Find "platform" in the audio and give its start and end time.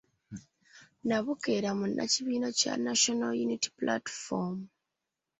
3.79-4.55